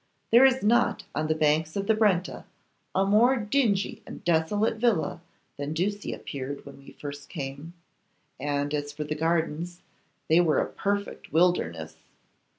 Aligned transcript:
There 0.31 0.43
is 0.43 0.63
not 0.63 1.03
on 1.13 1.27
the 1.27 1.35
banks 1.35 1.75
of 1.75 1.85
the 1.85 1.93
Brenta 1.93 2.45
a 2.95 3.05
more 3.05 3.37
dingy 3.37 4.01
and 4.07 4.23
desolate 4.23 4.77
villa 4.77 5.21
than 5.57 5.75
Ducie 5.75 6.11
appeared 6.11 6.65
when 6.65 6.79
we 6.79 6.93
first 6.93 7.29
came; 7.29 7.73
and 8.39 8.73
as 8.73 8.91
for 8.91 9.03
the 9.03 9.13
gardens, 9.13 9.83
they 10.27 10.41
were 10.41 10.57
a 10.57 10.65
perfect 10.65 11.31
wilderness. 11.31 11.97